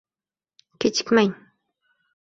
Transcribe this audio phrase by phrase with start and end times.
[0.79, 1.33] Kechikmang!